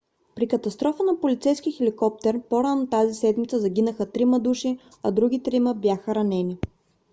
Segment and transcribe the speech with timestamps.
[0.35, 5.73] при катастрофа на полицейски хеликоптер по- рано тази седмица загинаха трима души а други трима
[5.73, 6.57] бяха ранени